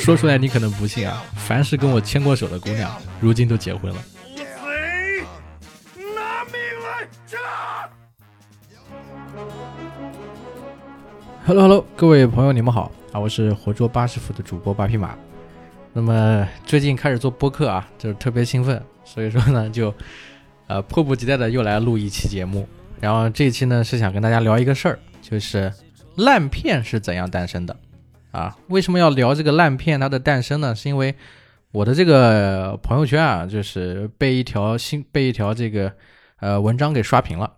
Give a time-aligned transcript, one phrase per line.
[0.00, 4.00] 说出来你可能不信啊，凡是跟我牵过手的姑娘，如今都结婚了。
[11.46, 13.20] Hello Hello，各位朋友，你们好啊！
[13.20, 15.14] 我是活捉八师傅的主播八匹马。
[15.92, 19.94] 那么最近开始做播客啊，就是特别兴奋，所以说呢，就
[20.66, 22.66] 呃迫不及待的又来录一期节目。
[23.00, 25.70] 然后这一期呢是想跟大家聊一个事儿，就是
[26.16, 27.76] 烂片是怎样诞生的
[28.34, 28.56] 啊？
[28.68, 30.74] 为什么要聊这个烂片它的诞生呢？
[30.74, 31.14] 是因为
[31.70, 35.92] 我的这个朋友圈啊，就是被一条新被一条这个
[36.40, 37.50] 呃文章给刷屏了，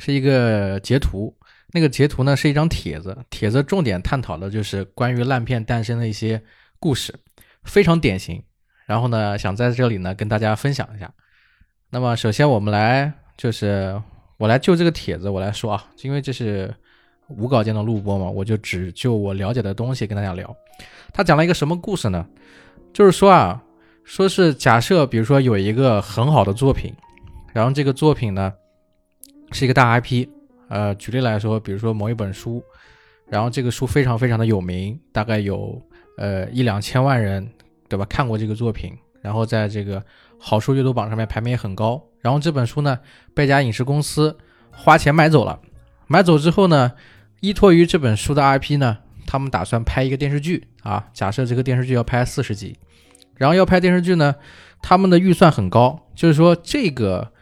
[0.00, 1.34] 是一个截图。
[1.72, 6.42] 那个截图呢是一张帖子，帖子重点探讨的就是关于烂片诞生的一些
[6.78, 7.14] 故事，
[7.64, 8.42] 非常典型。
[8.86, 11.12] 然后呢，想在这里呢跟大家分享一下。
[11.90, 14.00] 那么首先我们来就是
[14.38, 16.72] 我来就这个帖子我来说啊，因为这是
[17.28, 20.54] 无稿件的录播嘛，我就只就我了解的东西跟大家聊。
[21.12, 22.26] 他讲了一个什么故事呢？
[22.92, 23.62] 就是说啊，
[24.04, 26.94] 说是假设比如说有一个很好的作品，
[27.52, 28.52] 然后这个作品呢
[29.52, 30.28] 是一个大 IP。
[30.68, 32.60] 呃，举例来说，比如说某一本书，
[33.28, 35.80] 然后这个书非常非常的有名，大概有
[36.18, 37.48] 呃一两千万人，
[37.88, 38.04] 对吧？
[38.06, 40.02] 看过这个作品，然后在这个
[40.40, 42.02] 好书阅读榜上面排名也很高。
[42.20, 42.98] 然后这本书呢，
[43.32, 44.36] 被一家影视公司
[44.72, 45.60] 花钱买走了。
[46.08, 46.90] 买走之后呢，
[47.46, 51.06] 依托于这本书的 IP 呢，他们打算拍一个电视剧啊。
[51.12, 52.76] 假设这个电视剧要拍四十集，
[53.36, 54.34] 然后要拍电视剧呢，
[54.82, 57.32] 他们的预算很高，就是说这个。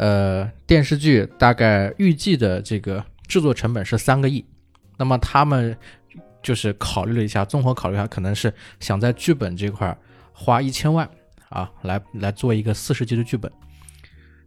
[0.00, 4.44] 呃，电视剧大概预计的这个制作成本是三个亿，
[4.96, 5.76] 那么他们
[6.40, 9.98] 就是考虑了一下，综合考虑下，可能是想在剧本这块
[10.32, 11.10] 花一千万
[11.48, 13.50] 啊，来来做一个四十集的剧本。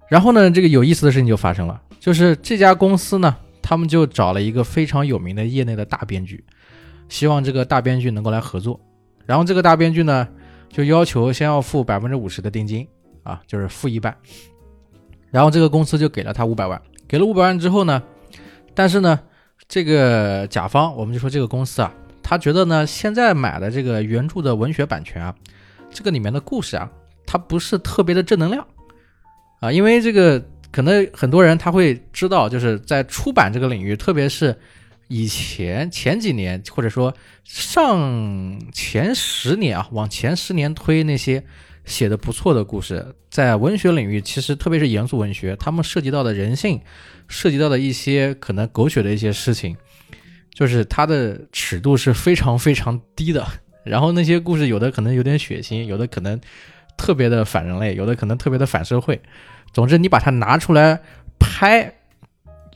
[0.08, 3.36] 然后呢，这个有意思的事情就发生了，就是这家公司呢，
[3.72, 6.44] 他们就找了一个非常有名的业内的大编剧，
[7.08, 8.77] 希望这个大编剧能够来合作。
[9.25, 10.27] 然后这个大编剧呢，
[10.67, 12.86] 就要求先要付百分之五十的定金
[13.23, 14.14] 啊，就是付一半。
[15.30, 18.04] 然后这个公司就给了他五百万，给了五百万之后呢，
[18.76, 19.17] 但是呢，
[19.70, 25.33] 这个甲方我们就说这个公司啊，他觉得呢，现在买的这个原著的文学版权啊，
[25.89, 26.92] 这个里面的故事啊，
[27.26, 28.67] 它不是特别的正能量
[29.61, 34.55] 啊，因为这个可能很多人他会知道，就是在出版这个领域，特别是
[35.08, 41.43] 以前前几年或者说上前十年啊，往前十年推那些。
[41.83, 46.80] 写的不错的故事，在文学领域，其实特别是严肃文学，他们涉及到的人性，
[47.27, 49.76] 涉及到的一些可能狗血的一些事情，
[50.54, 53.43] 就是它的尺度是非常非常低的。
[53.83, 56.39] 然后那些故事有的可能有点血腥，有的可能
[56.95, 59.20] 特别的反人类，有的可能特别的反社会。
[59.73, 60.99] 总之，你把它拿出来
[61.39, 61.93] 拍，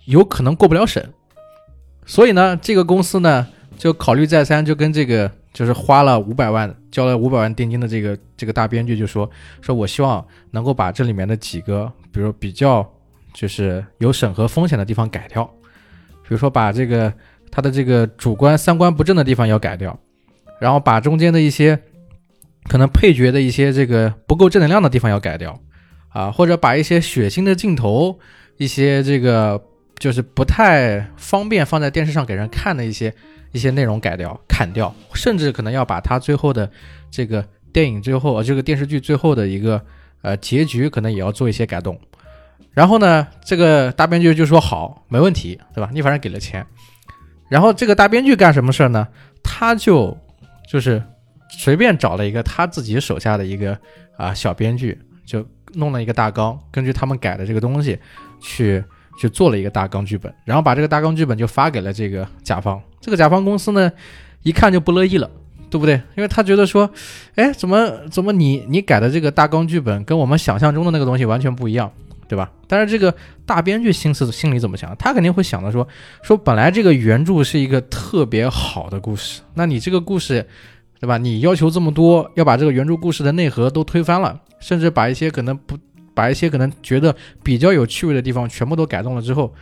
[0.05, 1.13] 有可能过不了审。
[2.05, 3.47] 所以呢，这个公司呢
[3.77, 5.31] 就考虑再三，就跟这个。
[5.55, 12.85] 就是花了五百万，交了五百万定金的这个这个大编剧就说说，我希望能够把这里面的几个，比如比较
[13.33, 15.45] 就是有审核风险的地方改掉，
[16.23, 17.13] 比如说把这个
[17.49, 19.97] 他的这个主观三观不正的地方要改掉，
[20.59, 21.79] 然后把中间的一些
[22.67, 25.57] 可能配角的一些这个不够正能量的地方要改掉，
[26.15, 28.17] 啊，或者把一些血腥的镜头，
[28.55, 29.61] 一些这个
[29.99, 33.13] 就是不太方便放在电视上给人看的一些。
[33.51, 36.69] 一些内容改掉、砍掉，甚至可能要把它最后的
[37.09, 39.81] 这个电影最后、这个电视剧最后的一个
[40.23, 41.97] 呃结局，可能也要做一些改动。
[42.73, 45.89] 然后呢，这个大编剧就说好，没问题，对吧？
[45.93, 46.67] 你反正给了钱。
[47.47, 49.07] 然后这个大编剧干什么事儿呢？
[49.41, 50.17] 他就
[50.69, 51.01] 就是
[51.47, 53.79] 随便找了一个他自己手下的一个
[54.17, 57.97] 啊小编剧，就弄了一个大纲，根据他们改的这个东西
[58.39, 58.83] 去
[59.17, 62.81] 去做了一个大纲剧本，然后把这个大纲剧本就发给了这个甲方。
[63.01, 63.91] 这个甲方公司呢，
[64.43, 65.29] 一看就不乐意了，
[65.69, 65.95] 对不对？
[66.15, 66.89] 因为他觉得说，
[67.35, 71.91] 哎，怎么怎么你你改的这个大纲剧本跟我们想象中的那个东西完全不一样，
[72.27, 72.51] 对吧？
[72.67, 73.13] 但是这个
[73.45, 74.95] 大编剧心思心里怎么想？
[74.97, 75.87] 他肯定会想的说，
[76.23, 80.47] 说本来这个原著是一个特别好的故事，那你这个故事，
[81.05, 81.19] 对吧？
[81.19, 85.77] 你要求这么多，要把这个原著故事的内核都推翻了，甚至把一些可能不
[86.15, 89.53] 把一些可能觉得比较有趣味的地方全部都改动了之后。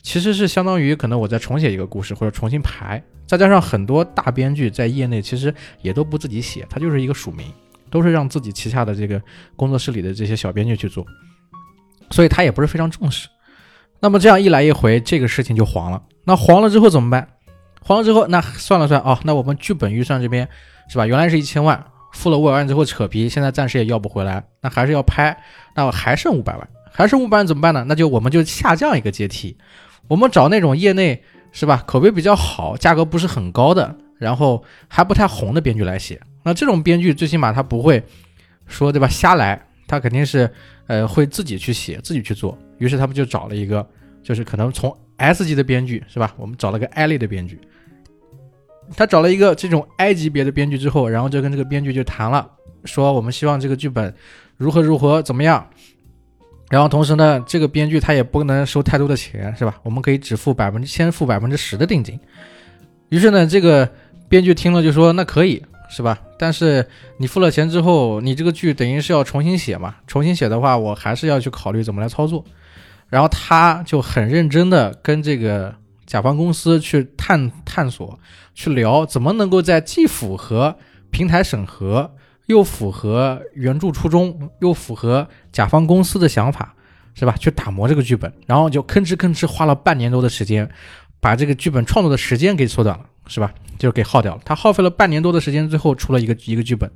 [0.00, 7.46] 其实是相当于可能我再重写一个故事或者重新排，再加上很多大编剧在业内其实也都不自己写，他就是一个署名，
[7.90, 9.20] 都是让自己旗下的这个
[9.56, 11.04] 工作室里的这些小编剧去做，
[12.10, 13.28] 所以他也不是非常重视。
[13.98, 16.00] 那么这样一来一回，这个事情就黄了。
[16.24, 17.28] 那黄了之后怎么办？
[17.80, 20.48] 黄了之后，那算了算哦，那我们剧本预算这边
[20.88, 21.06] 是吧？
[21.06, 25.36] 原来是一千万，付了五百万之后扯皮，现在暂时也要不回来，那还是要拍，
[25.74, 27.84] 那我还剩五百万，还剩五百万怎么办呢？
[27.88, 29.56] 那就我们就下降一个阶梯。
[30.08, 36.20] 我们找那种业内是吧，口碑比较好，价格不是很高的，然后还不太红的编剧来写。
[36.42, 38.02] 那这种编剧最起码他不会
[38.66, 40.50] 说对吧瞎来，他肯定是
[40.88, 42.58] 呃会自己去写，自己去做。
[42.78, 43.86] 于是他们就找了一个，
[44.22, 46.34] 就是可能从 S 级的编剧是吧？
[46.36, 47.60] 我们找了个 A 类的编剧，
[48.96, 52.48] 他找了一个这种 I 级别的编剧之后，然后就跟这个编剧就谈了，
[52.84, 54.14] 说我们希望这个剧本
[54.56, 55.66] 如何如何怎么样。
[56.70, 59.78] 然后同时呢，这个编剧他也不能收太多的钱，是吧？
[59.82, 62.18] 我们可以只付百分之先付百分之十的定金。
[63.10, 63.86] 于是呢，这个
[64.26, 66.18] 编剧听了就说：“那可以，是吧？
[66.38, 66.88] 但是
[67.18, 69.96] 你付了钱之后，你这个剧等于是要重新写嘛？
[70.06, 72.42] 重新写的话，我还是要去考虑怎么来操作。”
[73.10, 75.74] 然后他就很认真的跟这个
[76.06, 78.18] 甲方公司去探探索，
[78.54, 80.76] 去聊怎么能够在既符合
[81.10, 82.14] 平台审核。
[82.46, 86.74] 又符合原著初衷，又符合甲方公司的想法，
[87.14, 87.36] 是吧？
[87.38, 90.68] 去打磨这个剧本，然后就吭哧吭哧花了半年多的时间，
[91.20, 93.54] 把这个剧本创作的时间给缩短了，是吧？
[93.78, 94.40] 就给耗掉了。
[94.44, 96.90] 他耗费了半年多的时间，最后出了一个一个剧本。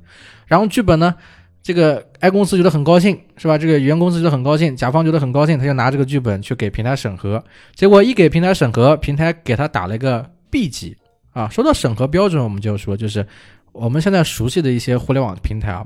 [0.45, 1.15] 然后剧本呢，
[1.63, 3.57] 这个 A 公司觉得很高兴，是吧？
[3.57, 7.41] 这个原公司觉得很高兴，甲方觉得很高兴，他就拿这个剧本去给平台审核。
[7.73, 10.97] 结果一给平台审核，平台给他打了一个 B 级
[11.37, 11.49] 啊。
[11.49, 13.25] 说到审核标准，我们就说就是。
[13.73, 15.85] 我们现在熟悉的一些互联网平台啊，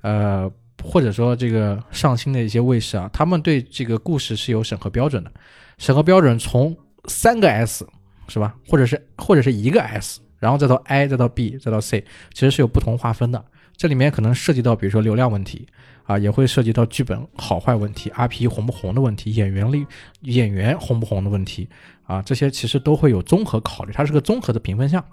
[0.00, 0.50] 呃，
[0.82, 5.30] 或者说这个上新的一些卫视啊，他们对这个故事是有审核标准的。
[5.78, 7.86] 审核标准从三个 S
[8.26, 13.44] 是吧，或者是或者是一个 S，然后再到 I，再到 B，再到 C，其实是有不同划分的。
[13.76, 15.68] 这里面可能涉及到，比如说流量问题
[16.02, 19.86] 啊，也会涉及到剧本好坏问题、RP 红不红的问题、演员力
[20.22, 21.68] 演员红不红的问题
[22.10, 25.04] 啊，这些其实都会有综合考虑，它是个综合的评分项。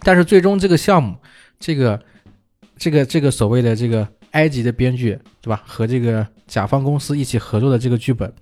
[0.00, 1.14] 但是最终这个项目，
[1.60, 2.00] 这个
[2.78, 5.62] 这个这个所谓的这个埃及的编剧，对吧？
[5.66, 8.32] 和这个甲方公司一起合作的这个剧本，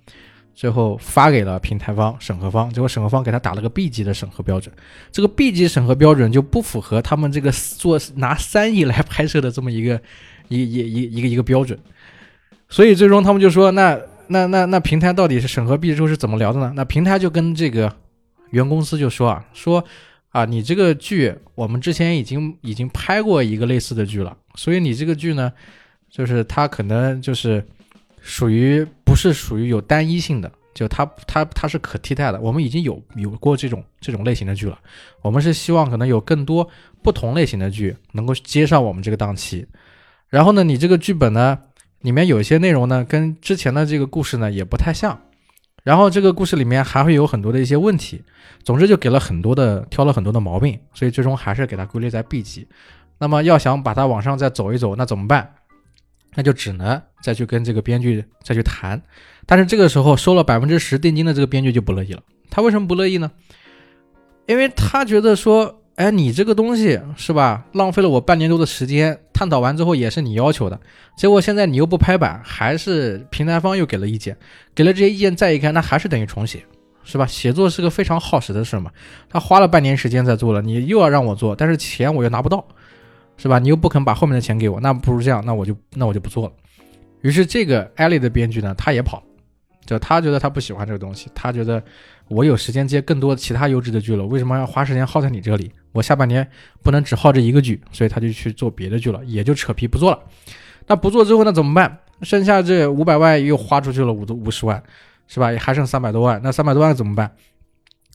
[0.55, 4.73] 最后发给了平台方审核方，结果审核方给他打了个 B 级的审核标准。
[5.11, 10.01] 这个 B 级审核标准就不符合他们这个做拿三亿来拍摄的这么一个
[10.47, 11.77] 一一一一个一个标准。
[12.69, 16.73] 所以最终他们就说，那那那那平台到底是审核 B 之后是怎么聊的呢？
[16.75, 17.95] 那平台就跟这个
[18.51, 19.83] 原公司就说啊，说。
[20.33, 25.53] 啊，你这个剧我们之前已经已经拍过一个类似的剧了，所以你这个剧呢，
[26.09, 27.63] 就是它可能就是
[28.19, 32.41] 属于不是属于有单一性的，就它它它是可替代的。
[32.41, 34.79] 我们已经有有过这种这种类型的剧了，
[35.21, 36.67] 我们是希望可能有更多
[37.03, 39.63] 不同类型的剧能够接上我们这个档期。
[40.29, 41.59] 然后呢，你这个剧本呢，
[42.03, 45.19] 里面有一些内容呢，跟之前的这个故事呢也不太像。
[45.83, 48.21] 然后这个故事里面还会有很多的一些问题，
[48.61, 52.67] 总之就给了很多的挑了很多的毛病，所以最终还是给它归类在 B 级。
[53.19, 55.55] 那么要想把它往上再走一走，那怎么办？
[56.35, 59.01] 那就只能再去跟这个编剧再去谈。
[59.45, 62.21] 但是这个时候收了百分之十定金的这个编剧就不乐意了。
[62.49, 63.31] 他为什么不乐意呢？
[64.45, 65.79] 因为他觉得说。
[65.95, 67.65] 哎，你这个东西是吧？
[67.73, 70.79] 浪费了我半年多的时间，探讨完之后也是你要求的，
[71.15, 74.35] 结果现在你又不拍板，还是平台方又给了意见，
[74.73, 76.65] 给了这些意见，再一看，那还是等于重写，
[77.03, 77.27] 是吧？
[77.27, 78.89] 写作是个非常耗时的事嘛，
[79.29, 82.65] 他花了半年时间在做了，你又要让我做，但是钱我又拿不到，
[83.37, 83.59] 是吧？
[83.59, 86.53] 你又不肯把后面的钱给我，那不如这样，那我就那我就不做了。
[87.21, 89.23] 于是这个艾利的编剧呢，他也跑，
[89.85, 91.81] 就他觉得他不喜欢这个东西，他觉得
[92.29, 95.71] 我有时间接更多其他优质的剧了，为什么要花时间耗在你这里？
[95.93, 96.45] 我下半年
[96.81, 100.19] 不能只耗这一个剧，所以他就去做别的剧了，也就扯皮不做了。
[100.87, 101.99] 那不做之后那怎么办？
[102.23, 104.83] 剩下这五百万又花出去了五五十万，
[105.27, 105.49] 是吧？
[105.57, 107.31] 还剩三百多万，那三百多万怎么办？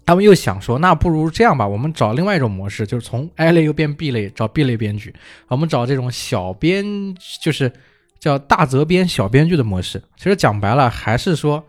[0.05, 5.15] 他们又想说，那不如这样吧，我们找另外一种模式，就是从 A 类又变 B 类，找 B 类编剧，
[5.49, 7.71] 我们找这种小编，就是
[8.19, 10.03] 叫大责编小编剧的模式。
[10.17, 11.63] 其实讲白了，还是说，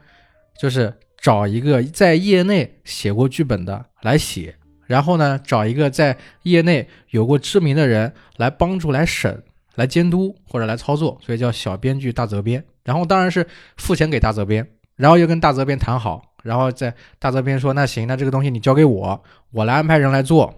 [0.57, 4.55] 就是找一个在业内写过剧本的来写。
[4.89, 9.43] 然后呢，找一个在业内有过知名的人来帮助、来审、
[9.75, 12.65] 来监督或者来操作，所以叫小编剧大责编。
[12.84, 13.46] 然后当然是
[13.77, 20.51] 付钱给大责编，然后又跟大责编谈好，然后在大责编说那行，那这个东西你交给我，我来安排人来做。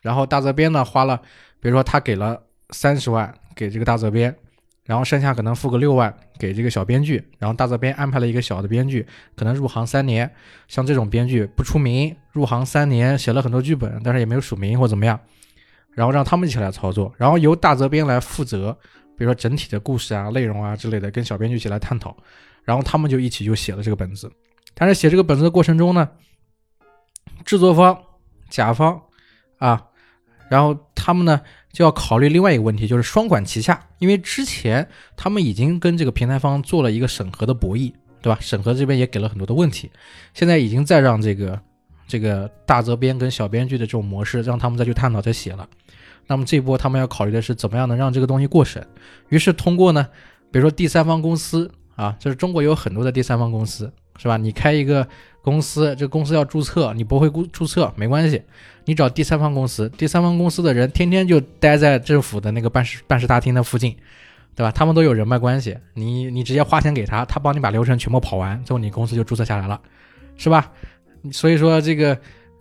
[0.00, 1.20] 然后大责编呢花了，
[1.58, 4.32] 比如说他给了三十万给这个大责编。
[4.92, 10.30] 然后剩下可能付个六万给这个小编剧，然后大责编安排了一个小的编剧，可能入行三年，
[10.68, 15.18] 像这种编剧不出名，入行三年写了很多剧本，但是也没有署名或怎么样，
[15.94, 18.76] 然后让他们一起来操作，然后由大责编来负责，
[19.16, 22.14] 比如说整体的故事啊、内容啊之类的，跟小编剧一起来探讨，
[22.62, 24.30] 然后他们就一起就写了这个本子。
[24.74, 26.06] 但是写这个本子的过程中呢，
[27.46, 27.98] 制作方、
[28.50, 29.00] 甲方
[29.56, 29.86] 啊。
[30.50, 31.40] 然后他们呢
[31.72, 33.88] 就要考虑另外一个问题，就是双管齐下。
[33.98, 34.86] 因为之前
[35.16, 38.38] 他们已经跟这个平台方做了一个审核的博弈，对吧？
[38.40, 39.90] 审核这边也给了很多的问题，
[40.34, 41.58] 现在已经在让这个
[42.06, 45.66] 这个大责编跟小编剧的这种模式，让他们再去探讨、再写了。
[46.26, 48.86] 那么这一波他们要考虑的是怎么样能让这个东西过审。
[49.28, 50.06] 于是通过呢，
[50.50, 54.36] 比如说第三方公司啊，就是中国有很多的第三方公司，是吧？
[54.36, 55.06] 你开一个
[55.42, 58.42] 公司，这公司要注册，你不会注注册没关系，
[58.86, 63.96] 你找第三方公司，第三方公司的人天天就待在政府的那个办事办事大厅的附近。
[64.54, 64.70] 对吧？
[64.70, 69.80] 他们都有人脉关系，你你直接花钱给他，他帮你把流程全部跑完，最后你公司就注册下来了，
[70.36, 70.70] 是吧？
[71.32, 72.18] 所以说这个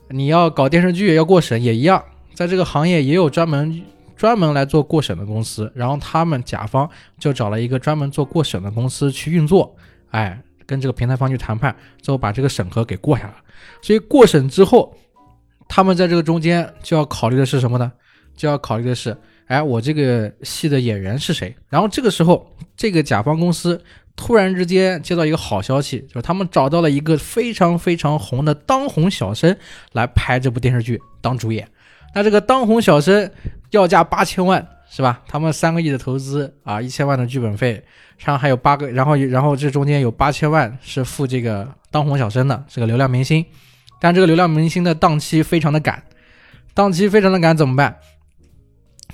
[0.08, 2.02] 你要搞电视剧要过审也一样，
[2.34, 3.84] 在这个行业也有专门
[4.16, 9.76] 专门来做过审的公司，然后他们甲方就找了一个专门做过审的公司去运作，
[10.12, 13.34] 哎，跟这个平台方去谈判，最后把这个审核给过下来。
[13.82, 14.96] 所以过审之后，
[15.68, 17.92] 他们在这个中间就要考虑的是什么呢？
[18.38, 19.16] 就要考虑的是。
[19.48, 21.54] 哎，我这个戏的演员是谁？
[21.68, 23.84] 然后这个时候，这个甲方公司
[24.16, 29.54] 突然之间接到一个好消息，就是他们找到了一个非常非常红的当红小生
[29.92, 31.68] 来拍这部电视剧当主演。
[32.16, 33.30] 那这个当红小生
[33.72, 35.22] 要价八千万，是吧？
[35.26, 37.82] 他们三个亿的投资啊，一千万的剧本费，
[38.18, 43.46] 然后还有八个，然后然后这中间有八千万是付这个当红小生的，是个流量明星。
[44.02, 46.04] 但这个流量明星的档期非常的赶，
[46.74, 47.96] 档期非常的赶，怎么办？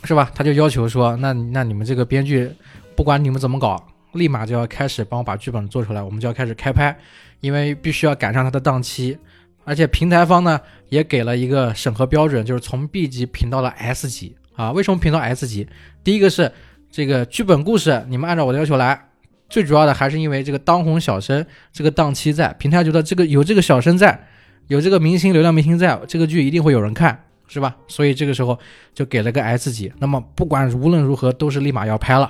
[0.03, 0.31] 是吧？
[0.33, 2.51] 他就要求说，那那你们这个编剧，
[2.95, 6.97] 不管你们怎么搞，立马就要开始帮我把剧本做出来，我们就要开始开拍，
[7.39, 9.15] 因为必须要赶上他的档期。
[9.63, 14.73] 而且平台方呢也给了一个审核标准，就是从 B 级评到了 S 级啊。
[14.73, 15.65] 为什么评到 S 级？
[16.03, 16.51] 第一个是
[16.91, 19.09] 这个剧本故事，你们按照我的要求来。
[19.47, 24.27] 最主要的还是因为这个当红小生这个档期在，平台觉得这个有这个小生在，
[24.67, 27.23] 有这个明星流量明星在，这个剧一定会有人看。
[27.49, 27.77] 是吧？
[27.87, 28.59] 所以这个时候
[28.93, 29.89] 就给了个 S 级。
[29.99, 32.29] 那么不管无论如何都是立马要拍了。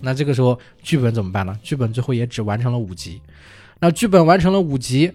[0.00, 1.58] 那这个时候剧本怎么办呢？
[1.62, 3.22] 剧本最后也只完成了五集。
[3.78, 5.10] 那剧本完成了五集，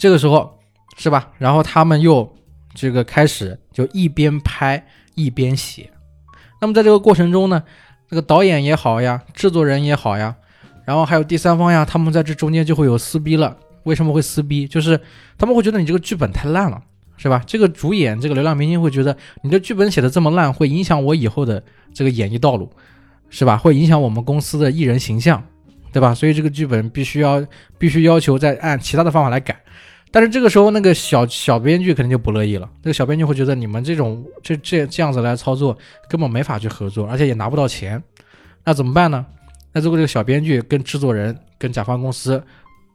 [0.00, 0.58] 这个时候
[0.96, 1.30] 是吧？
[1.38, 2.28] 然后他们又
[2.74, 4.84] 这个开始就一边拍
[5.18, 5.90] 一边写。
[6.60, 7.62] 那么在这个过程中呢，
[8.08, 10.36] 这个导演也好呀，制作人也好呀，
[10.84, 13.56] 然后还有第三方呀，他们在这中间就会有撕逼了。
[13.82, 14.68] 为什么会撕逼？
[14.68, 15.00] 就是
[15.36, 16.82] 他们会觉得你这个剧本太烂了。
[17.20, 17.42] 是吧？
[17.48, 21.60] 这个主演，这个流量明星会觉得你的剧本写的这么烂，会影响我以后的
[21.92, 22.70] 这个演艺道路，
[23.28, 23.56] 是吧？
[23.56, 25.42] 会影响我们公司的艺人形象，
[25.92, 26.14] 对吧？
[26.14, 27.44] 所以这个剧本必须要
[27.76, 29.60] 必须要求再按其他的方法来改。
[30.10, 32.68] 但是这个时候，那个小小编剧肯定就不乐意了。
[32.82, 35.76] 那个小编剧会觉得你们这种这这这样子来操作，
[36.08, 38.02] 根本没法去合作，而且也拿不到钱。
[38.64, 39.24] 那怎么办呢？
[39.72, 42.42] 那如果这个小编剧跟制作人跟甲方公司。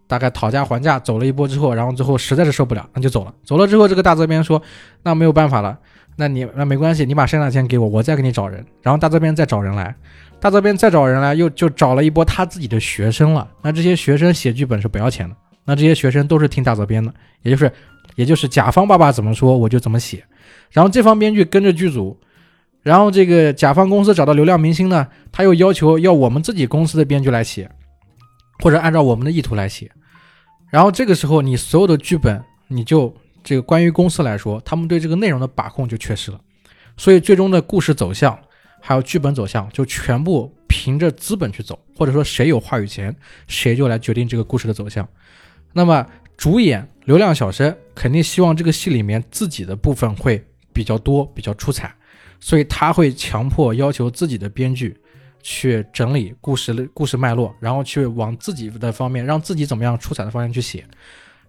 [0.06, 3.34] 大概讨价还价走了一波之后，然后最后实在是受不了，那就走了。
[3.44, 4.62] 走了之后，这个大责编说
[5.02, 5.80] ：“那没有办法了，
[6.18, 9.96] 那你那没关系，你把剩下的钱给我，我再给你找人。”然后大责编再找人来，
[10.40, 13.50] 大责编再找人来，又就找了一波他自己的学生了。
[13.64, 17.72] 那这些学生写剧本是不要钱的，那这些学生都是听大责编的，也就是
[18.16, 20.24] 也就是甲方爸爸怎么说我就怎么写。
[20.72, 22.20] 然后这方编剧跟着剧组，
[22.82, 27.70] 然后这个甲方公司找到流量明星呢，他又要求要我们自己公司的编剧来写。
[28.60, 29.92] 或者按照我们的意图来写，
[30.70, 36.40] 然后这个时候你所有的剧本，你就这个关于公司来说，他们对这个内容的把控就缺失了，
[36.96, 38.40] 所以最终的故事走向
[38.80, 43.14] 还有剧本走向就全部凭着资本去走，或者说谁有话语权，
[43.48, 45.06] 谁就来决定这个故事的走向。
[45.74, 46.06] 那么
[46.38, 51.94] 主演流量小生肯定希望这个戏里面自己的部分会比较多，比较出彩，
[52.40, 54.98] 所以他会强迫要求自己的编剧。
[55.46, 60.86] 去整理故事的故事脉络，然后去往自己的方面，让自己怎么样出彩的方向去写。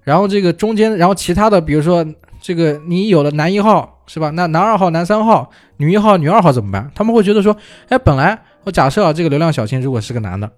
[0.02, 2.04] 然后这个中间，然后其他的，比如说
[2.40, 4.30] 这个你有了男一号是吧？
[4.30, 6.90] 那男二号、男三号、女一号、女二号怎么办？
[6.92, 7.56] 他们会觉得说，
[7.88, 10.50] 哎，本来我假设啊，这个流量小青如果是个男的，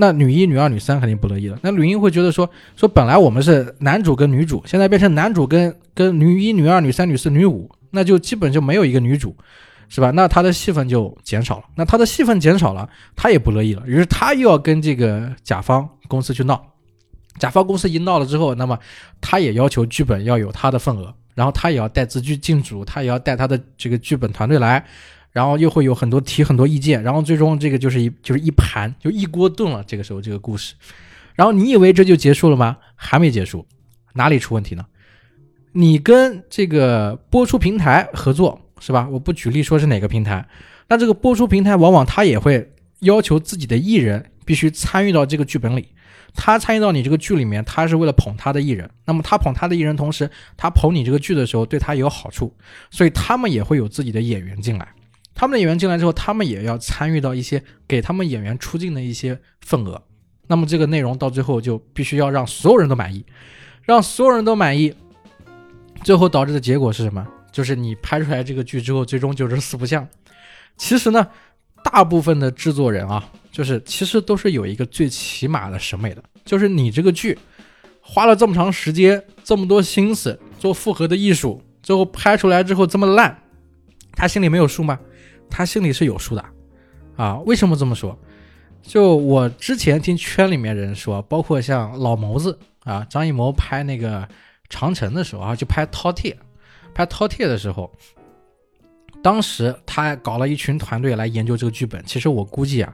[0.00, 1.58] 那女一、女二、女三肯定不乐意了。
[1.62, 9.36] 那女一会觉得说，说本来我们是男主跟女主，现在变成男主跟跟女一、女二、女三、女四、女五，那就基本就没有一个女主。
[9.92, 10.12] 是吧？
[10.12, 11.64] 那他的戏份就减少了。
[11.74, 13.82] 那他的戏份减少了，他也不乐意了。
[13.88, 16.64] 于是他又要跟这个甲方公司去闹。
[17.40, 18.78] 甲方公司一闹了之后，那么
[19.20, 24.86] 他也要求剧本要有他的份额，然后他也要带资剧进组，他也要带他的这个剧本团队来，
[25.32, 29.84] 然后又会有很多提很多意见，然后最终这个就是一就是一盘就一锅炖了。
[29.86, 30.74] 这个时候这个故事，
[31.34, 32.76] 然后你以为这就结束了吗？
[32.94, 33.66] 还没结束，
[34.14, 34.86] 哪里出问题呢？
[35.72, 38.60] 你跟这个播出平台合作。
[38.82, 39.06] 是吧？
[39.10, 40.48] 我不举例说是哪个平台，
[40.88, 45.88] 那这个播出平台往往他也会要求自己的艺人必须参与到这个剧本里，
[46.32, 48.88] 他参与到你这个剧里面，他是为了捧他的艺人。
[49.04, 52.56] 那么他捧他的艺人，同时他捧你这个剧的时候，对他有好处，
[52.90, 54.88] 所以他们也会有自己的演员进来。
[55.40, 60.02] 他们的演员进来之后，他们也要参与到一些给他们演员出镜的一些份额。
[60.48, 63.24] 那么这个内容到最后就必须要让所有人都满意，
[63.82, 64.94] 让所有人都满意，
[66.04, 67.26] 最后导致的结果是什么？
[67.50, 70.06] 就是你拍出来这个剧之后，最终就是四不像。
[70.76, 71.26] 其实呢，
[71.82, 77.38] 大部分的制作人啊，就是其实都是有一个最起码的审美的，就是你这个剧
[78.02, 83.42] 花了这么长时间、这么多心思做复合的艺术，最后拍出来之后这么烂，
[84.12, 85.00] 他心里没有数吗？
[85.50, 86.44] 他心里是有数的
[87.16, 87.38] 啊。
[87.40, 88.18] 为什么这么说？
[88.82, 94.26] 就我之前听圈里面人说，包括像老谋子啊，张艺谋拍那个
[94.70, 96.34] 长城的时候啊，就拍饕餮，
[96.94, 97.92] 拍饕餮的时候，
[99.22, 102.02] 当时他搞了一群团队来研究这个剧本。
[102.06, 102.90] 其实我估计啊，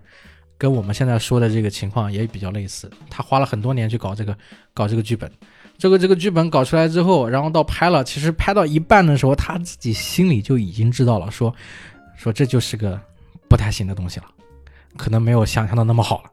[0.58, 2.90] 跟我们现在说的这个情况也比较类似。
[3.08, 4.36] 他花了很多年去搞这个
[4.74, 5.30] 搞这个剧本，
[5.78, 11.54] 这个这个剧本搞出来之后，然后到拍了，其实拍到一半的时候，他自己心里就已经知道了，说
[12.16, 13.00] 说这就是个
[13.48, 14.26] 不太行的东西了。
[14.96, 16.30] 可能没有想象的那么好了，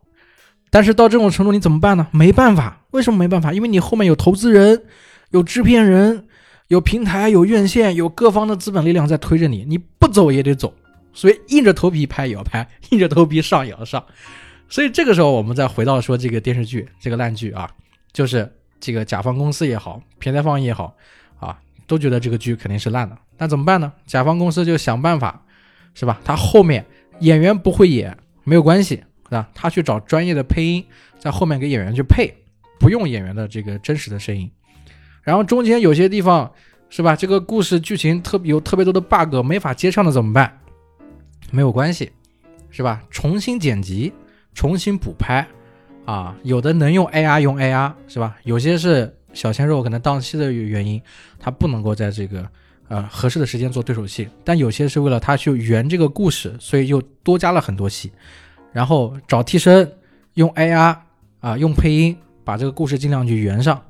[0.70, 2.08] 但是到这种程度你怎么办呢？
[2.12, 3.52] 没办法，为什么没办法？
[3.52, 4.84] 因为你后面有投资人、
[5.32, 6.28] 有制片人、
[6.70, 10.74] 有平台、有院线、有各方的资本力量在推着你，你不走也得走，
[11.14, 14.02] 所以硬着头皮拍也要拍，硬着头皮上也要上。
[14.70, 17.70] 所以这个时候我们再回到说这个电视剧这个烂剧啊，
[18.14, 18.50] 就是
[18.80, 20.96] 这个甲方公司也好，平台方也好
[21.38, 23.18] 啊，都觉得这个剧肯定是烂的。
[23.38, 23.92] 那怎么办呢？
[24.06, 25.44] 甲方公司就想办法，
[25.94, 26.20] 是吧？
[26.24, 26.86] 他后面
[27.20, 28.16] 演员不会演。
[28.46, 29.50] 没有关系，是吧？
[29.54, 30.86] 他去找专业的配音，
[31.18, 32.30] 在后面给演员去配，
[32.78, 34.52] 不用演员的这个真实的声音。
[35.22, 36.52] 然后中间有些地方，
[36.90, 37.16] 是吧？
[37.16, 40.60] 这个故事剧情特有特别多的 bug，没法接上的怎么办？
[41.52, 42.12] 没有关系，
[42.70, 43.02] 是吧？
[43.10, 44.12] 重新剪辑，
[44.54, 45.48] 重新补拍，
[46.04, 48.36] 啊，有的能用 AR 用 AR，是吧？
[48.44, 51.02] 有些是小鲜肉，可能档期的原因，
[51.40, 52.46] 他不能够在这个。
[52.94, 58.12] 呃，合适的时间做对手戏，但有些是为了他去圆这个故事，所以又多加了很多戏，
[58.72, 59.92] 然后找替身，
[60.36, 60.96] 用 AR
[61.40, 63.84] 啊，用配音把这个故事尽量去圆上，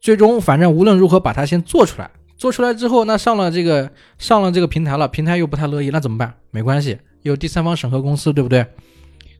[0.00, 6.34] 最终反正无论如何把它先做出来，做出来之后，那上了这个上了这个平台了，平台又不太乐意，那怎么办？
[6.50, 8.64] 没关系，有第三方审核公司，对不对？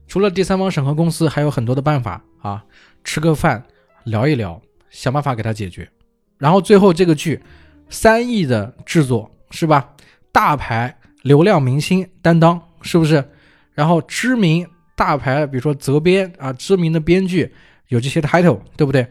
[0.07, 2.63] 除了第三方审核公司，还有很多的办法啊，
[3.03, 3.63] 吃个饭
[4.03, 4.61] 聊一聊，
[4.91, 5.89] 想办法给他解决，
[6.37, 7.41] 然后最后这个剧。
[7.91, 9.93] 三亿的制作是吧？
[10.31, 13.23] 大牌流量明星担当是不是？
[13.73, 17.53] 然后知名大牌，比如说责编啊，知名的编剧
[17.89, 19.05] 有这些 title，对不对？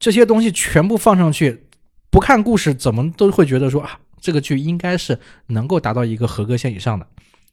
[0.00, 1.64] 这些东西全部放上去，
[2.10, 7.06] 不看故事怎么都会觉得说啊，这个剧应该是能够达到一个合格线以上的。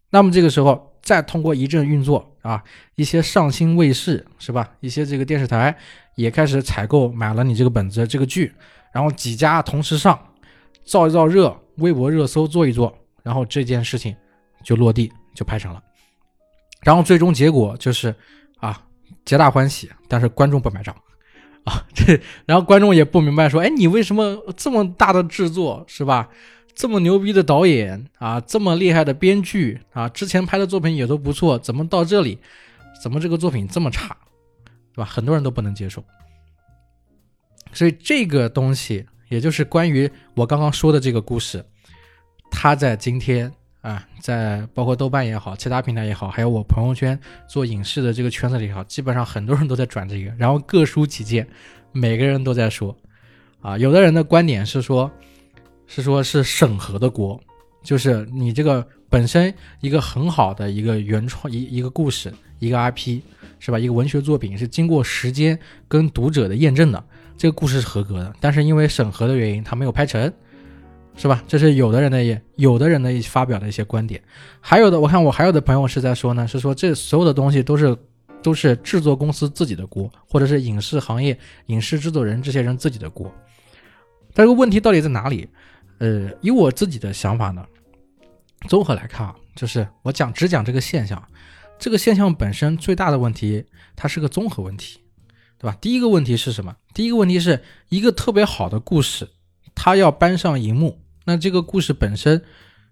[0.09, 2.63] 那么这个时候再通过一阵运作啊，
[2.95, 4.67] 一些上新卫视是吧？
[4.79, 5.77] 一些这个电视台
[6.15, 8.51] 也开始采购买了你这个本子这个剧，
[8.91, 10.19] 然后几家同时上。
[10.83, 14.15] 造一造热，微博热搜做一做，然后这件事情
[14.63, 15.81] 就落地，就拍成了。
[16.81, 18.13] 然后最终结果就是
[18.59, 18.83] 啊，
[19.23, 20.95] 皆大欢喜，但是观众不买账
[21.63, 21.85] 啊。
[21.93, 26.29] 这然后观众也不明白，说，哎，你为什么这么大的制作是吧？
[26.73, 32.39] 这么牛逼的导演啊，这么厉害的编剧啊，之前拍的作品也都不错，怎么到这里，
[33.01, 34.17] 怎么这个作品这么差，
[34.93, 35.05] 对吧？
[35.05, 36.03] 很多人都不能接受。
[37.73, 39.05] 所以这个东西。
[39.31, 41.63] 也就是关于我刚刚说的这个故事，
[42.51, 47.17] 它在今天啊，在包括豆瓣也好，其他平台也好，还有我朋友圈
[47.47, 51.47] 做影视的这个圈子里也好，基本上很多人都在转这个，然后各抒己见，
[51.93, 52.93] 每个人都在说，
[53.61, 55.09] 啊，有的人的观点是说，
[55.87, 57.39] 是说是审核的锅，
[57.81, 63.21] 就是你这个本身一个很好的一个原创一一个故事，一个 IP
[63.59, 63.79] 是吧？
[63.79, 67.01] 一个文学作品是经过时间跟读者的验证的。
[67.41, 70.31] 这个故事是合格的，但是因为审核的原因，他没有拍成，
[71.15, 71.43] 是吧？
[71.47, 74.21] 这是有的人的也有的人的发表的一些观点，
[74.59, 77.97] 还有的我看我还有的朋友是在说呢，是说这所有的东西都是
[78.43, 83.33] 都是制作公司自己的锅，或者是影视行业影视制作人这些人自己的锅。
[84.35, 85.49] 但这个问题到底在哪里？
[85.97, 87.65] 呃，以我自己的想法呢，
[88.67, 91.19] 综合来看啊，就是我讲只讲这个现象，
[91.79, 95.00] 这个现象本身最大的问题，它是个综合问题。
[95.61, 95.77] 对吧？
[95.79, 96.75] 第一个问题是什么？
[96.91, 99.29] 第一个问题是一个特别好的故事，
[99.75, 102.43] 它要搬上荧幕，那这个故事本身，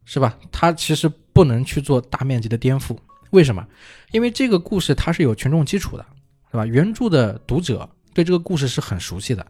[0.05, 0.37] 是吧？
[0.51, 2.95] 它其实不能去做大面积的颠覆。
[3.31, 3.67] 为什么？
[4.11, 6.05] 因为这个故事它是有群众基础的，
[6.51, 6.65] 对吧？
[6.67, 9.43] 原著的读者对这个故事是很熟悉的。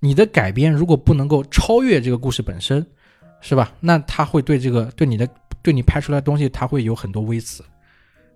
[0.00, 2.86] 你的改编如果不能够超越这个故事本身，
[3.42, 3.70] 是吧？
[3.80, 5.28] 那他会对这个对你的
[5.60, 7.62] 对你拍出来的东西，他会有很多微词。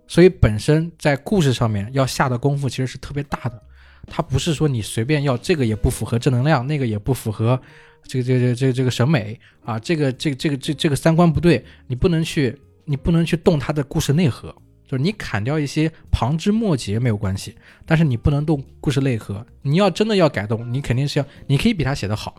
[0.07, 3.63] 所以本身在故事上面要下的功夫其实是特别大的。
[4.07, 7.59] 它不是说你随便要这个也不符合正能量，那个也不符合
[8.03, 14.47] 这个这个这个这个审美啊，这个这个这个这这个三观不对，你不能去你不能去动它的故事内核，
[14.87, 17.53] 就是你砍掉一些旁枝末节没有关系，
[17.85, 19.45] 但是你不能动故事内核。
[19.61, 22.35] 你要真的要改动，你肯定是要，你可以比他写的好。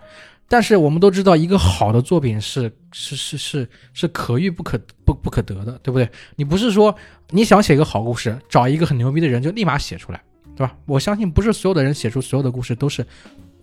[0.51, 6.09] 但是我们都知道，一个好的作品是是是是是可遇不可不不可得的，对不对？
[6.37, 6.97] 你不是说
[7.29, 10.23] 你想写一个好故事，找一个很牛逼的人就立马写出来，
[10.59, 10.77] 对吧？
[10.87, 13.07] 我相信不是所有的人写出所有的故事都是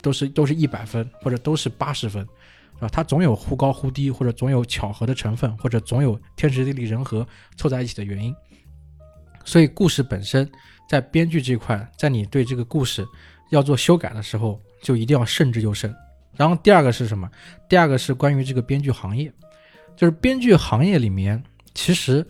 [0.01, 2.25] 都是都是一百分或者都是八十分，
[2.75, 2.88] 是吧？
[2.88, 7.27] 它总有忽高忽低，或者总有巧合的成分，或者总有天时地利人和
[7.58, 8.34] 凑在一起的原因。
[9.43, 10.49] 所以故事本身
[10.89, 13.05] 在编剧这块，在你对这个故事
[13.49, 15.93] 要做修改的时候，就一定要慎之又慎。
[16.38, 17.29] 然后第二个是什么？
[17.67, 19.29] 第二个是关于这个编剧行业，
[19.97, 22.25] 就是编剧行业里面，其实，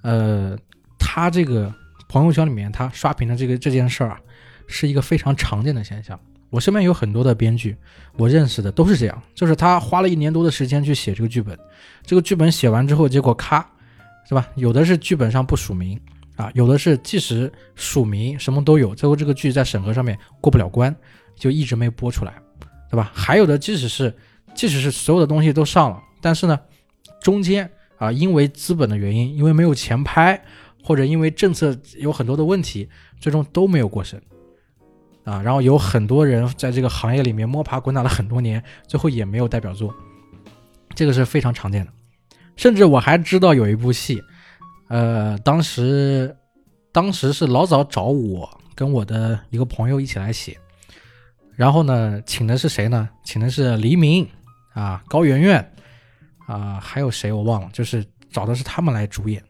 [0.00, 0.56] 呃，
[0.98, 1.74] 他这个
[2.08, 4.20] 朋友圈里面他刷屏的这个这件事儿啊，
[4.66, 6.18] 是一个非常常见的现象。
[6.50, 7.76] 我身边有很多的编剧，
[8.16, 11.58] 我认识的都是这样，就是他花了一年多的时间去写这个剧本，
[12.04, 13.64] 这个剧本写完之后，结果咔，
[14.26, 14.48] 是吧？
[14.54, 16.00] 有的是剧本上不署名
[16.36, 20.94] 啊，有的是即使署名，什么都有，最后这个剧在审核上面过不了关，
[21.36, 22.32] 就一直没播出来。
[22.90, 23.12] 对吧？
[23.14, 24.16] 还有的，即使是
[24.54, 26.58] 即使是所有的东西都上了，但是呢，
[27.20, 30.42] 中间啊，因为资本的原因，因为没有钱拍，
[30.88, 32.88] 或者因为政策有很多的问题，
[33.20, 34.18] 最终都没有过审
[35.22, 35.42] 啊。
[35.42, 39.94] 然后有很多人在这个行业里面摸爬滚打了很多年，最后也没有代表作，
[40.94, 41.92] 这个是非常常见的。
[42.56, 44.18] 甚至我还知道有一部戏，
[44.88, 46.34] 呃，当时
[46.90, 50.56] 当时是老早找我跟我的一个朋友一起来写。
[51.54, 53.10] 然后呢，请的是谁呢？
[53.24, 54.26] 请的是黎明
[54.72, 55.72] 啊，高圆圆
[56.46, 59.42] 啊，还有谁我忘了，就是找的是他们来主演。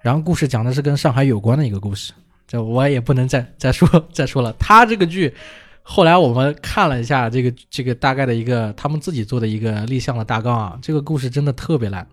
[0.00, 2.12] 然后故事讲的是跟上海有关的一个故事，
[2.46, 4.52] 这我也不能再再说再说了。
[4.58, 5.34] 他这个剧
[5.82, 12.06] 后来我们看了一下这个这个大概的一个他们自己做的一个立项的大纲啊，这个故事真的特别烂，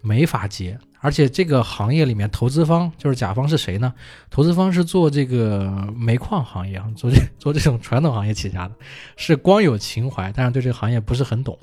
[0.00, 0.78] 没法接。
[1.00, 3.94] 而且这个行业里面，投资方就是甲方是谁呢？
[4.30, 8.74] 投资方是做这个煤矿行业啊，做这做这种传统行业起家的，
[9.16, 11.56] 是光有情怀，但是对这个行业不是很懂。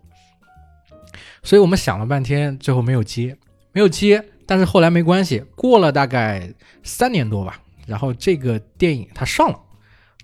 [1.43, 3.35] 所以我们想了半天，最后没有接，
[3.73, 4.23] 没有接。
[4.45, 6.53] 但是后来没关系，过了大概
[6.83, 9.59] 三年多吧，然后这个电影它上了，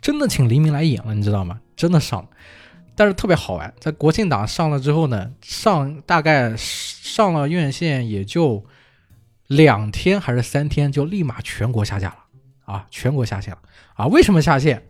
[0.02, 1.60] 真的请黎明来演了，你知道吗？
[1.76, 2.30] 真的上了，
[2.96, 3.74] 但是特别好玩。
[3.80, 8.66] 在国庆档上了之后呢，上大概上了院线也就。
[9.48, 12.88] 两天还是三天就立马全国下架了啊！
[12.90, 13.60] 全国下线了
[13.96, 14.08] 啊！
[14.08, 14.82] 为什么下线？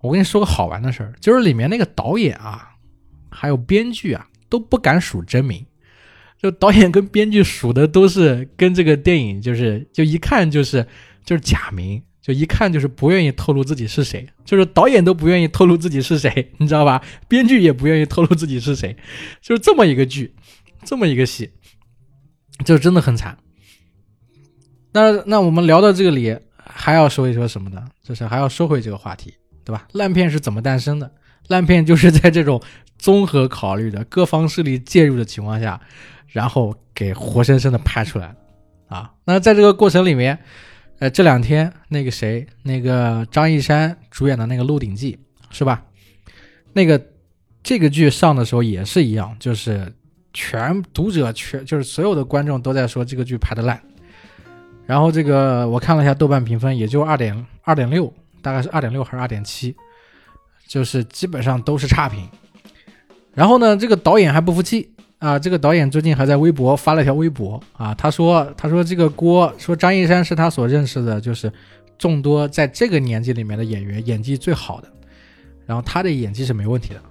[0.00, 2.76] 我跟你说个好玩的事儿，就是里面那个导演啊，
[3.28, 5.66] 还有编剧啊，都不敢署真名。
[6.38, 10.86] 就导演跟编剧数的都是跟这个电影就是就一看就是
[11.24, 14.26] 就是假名，就一看就是不愿意透露自己是谁。
[14.44, 17.02] 就是导演都不愿意透露自己是谁， 你知道吧？
[17.28, 18.96] 编剧也不愿意透露自己是谁，
[19.42, 20.32] 就是这么一个剧，
[20.84, 21.50] 这么一个戏，
[22.64, 23.36] 就真的很惨。
[24.92, 27.84] 那那我们聊到这里，还要说一说什么呢？
[28.02, 29.86] 就是还要说回这个话题，对吧？
[29.92, 31.12] 烂片是怎么诞生的？
[31.48, 32.62] 烂片就是在这种
[32.96, 35.78] 综合考虑的各方势力介入的情况下，
[36.28, 38.34] 然后给活生生的拍出来
[38.86, 39.12] 啊。
[39.24, 40.38] 那在这个过程里面，
[40.98, 45.18] 呃，这两天那个谁，那个张一山主演的那个《鹿鼎记》，
[45.56, 45.84] 是吧？
[46.72, 47.00] 那个
[47.62, 49.92] 这个剧上的时候也是一样，就是
[50.32, 53.80] 全读者全就是所有的观众都在说这个剧拍的烂。
[54.86, 59.76] 然后这个我看了一下豆瓣评分，也就二点二点六，大概是二点六还是二点七，
[60.66, 62.26] 就是基本上都是差评。
[63.34, 71.52] 然后呢，这个导演还不服气啊，这个导演最近还在微博发了条微博啊，他说他说这个锅说张一山是他所认识的，就是
[71.98, 74.88] 众多在这个年纪里面的演员演技最好的，
[75.66, 77.02] 然后他的演技是没问题的。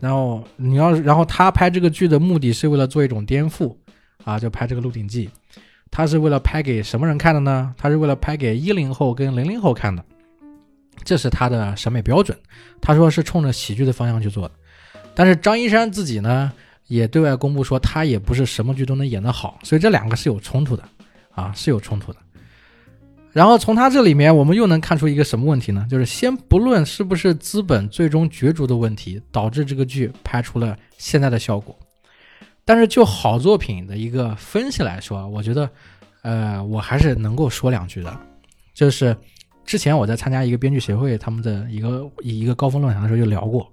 [0.00, 3.74] 然后你要然后他拍这个剧的目的是为了做一种颠覆
[4.24, 5.26] 啊，就拍这个《鹿鼎记》。
[5.90, 7.72] 他是为了拍给什么人看的呢？
[7.78, 10.04] 他是为了拍给一零后跟零零后看的，
[11.04, 12.36] 这是他的审美标准。
[12.80, 14.54] 他说是冲着喜剧的方向去做的。
[15.14, 16.52] 但是张一山自己呢，
[16.86, 20.82] 也对外公布说他也不是什么剧都能演得好，所以这两个是有冲突的
[21.30, 22.18] 啊，是有冲突的。
[23.32, 25.86] 然后从他这里面，我们又能看出一个什么问题呢？
[25.90, 31.78] 就是先不论是不是资本最终角逐的问题导致这个剧拍出了现在的效果。
[32.64, 35.70] 但是就好作品的一个分析来说，我觉得，
[36.22, 38.18] 呃，我还是能够说两句的。
[38.72, 39.14] 就是
[39.64, 43.70] 之前我在参加一个编剧协会他们的一个一个高峰论坛的时候就聊过，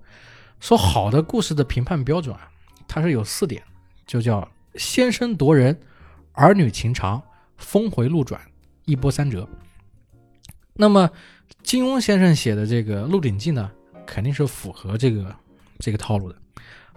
[0.60, 2.49] 说好的故事的评判标准啊，
[2.93, 3.63] 它是有四点，
[4.06, 5.75] 就叫先声夺人、
[6.34, 7.19] 儿女情长、
[7.58, 8.39] 峰回路转、
[8.86, 9.49] 一波三折。
[10.75, 11.10] 那么
[11.63, 13.71] 金庸先生写的这个《鹿鼎记》呢，
[14.06, 15.36] 肯定是符合这个
[15.79, 16.38] 这个套路的。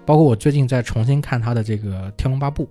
[0.05, 2.67] 包括我最近在重新看他的这个《天龙八部》，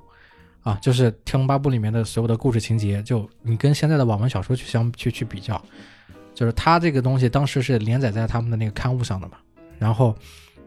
[0.69, 5.59] 啊，就是《天龙八部》里面的所有的故事情节，就你跟现在的网文小说去相去去比较，
[6.35, 9.37] 就是它这个东西当时是连载在他们的那个刊物上的嘛，
[9.79, 10.15] 然后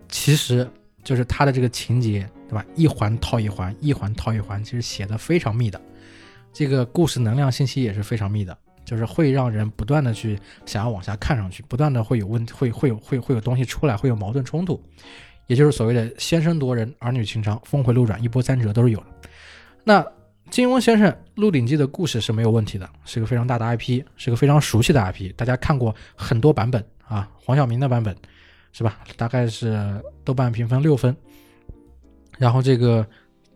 [0.08, 0.68] 其实
[1.08, 2.62] 就是它的这个情节，对吧？
[2.76, 5.80] 一环套一环，一环套一环，其实写的非常密的，
[6.52, 14.78] 这个故事能量信息也是非常密的，就是会让人不断的去想要往下看上去，不断的会有问，会会有会会有东西出来，会有矛盾冲突，
[15.46, 19.06] 也就是所谓的先声夺人，儿女情长，峰回路转，一波三折都是有的。
[19.84, 20.06] 那
[20.50, 28.14] 金庸先生《鹿鼎记》的故事是没有问题的，是个非常大的 IP，是个非常熟悉的 IP，大家看过很多版本啊，黄晓明的版本
[28.72, 28.98] 是吧？
[29.16, 31.16] 大概是豆瓣评分六分。
[32.38, 33.06] 然后这个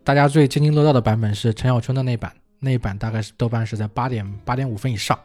[0.03, 5.17] 大家最津津乐道的版本是陈小春的那版，那一版大概是豆瓣是在八点八点五分以上。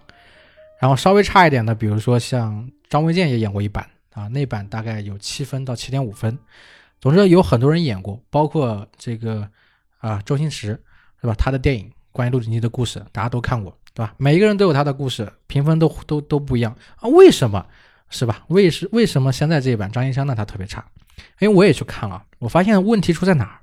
[0.81, 6.39] 然后稍微差一点的，比如说像张卫健也演过一版啊，那版大概有七分到七点五分。
[7.01, 9.49] 总之有很多人演过，包括这个
[9.99, 10.81] 啊周星驰。
[11.21, 11.35] 是吧？
[11.37, 14.15] 他的电影关于《鹿鼎记》的故事，大家都看过，对吧？
[14.19, 17.09] 每一个人都有他的故事，评分都都都不一样啊？
[17.09, 17.67] 为什么？
[18.11, 18.45] 是吧？
[18.49, 20.35] 为是为什么现在这一版张一山呢？
[20.35, 20.85] 他特别差？
[21.41, 23.61] 因为我也去看了，我发现问题出在哪儿？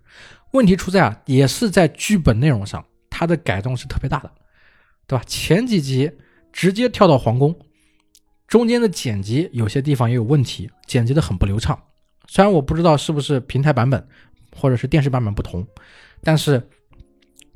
[0.52, 4.32] 问题出在啊，也是在剧本内容上，它的改动是特别大的，
[5.08, 5.24] 对吧？
[5.26, 6.12] 前几集
[6.54, 7.58] 直接跳到皇宫，
[8.48, 11.78] 中间的剪辑有些地方也有问题，剪辑的很不流畅。
[12.28, 14.08] 虽然我不知道是不是平台版本
[14.56, 15.68] 或者是电视版本不同，
[16.24, 16.70] 但是。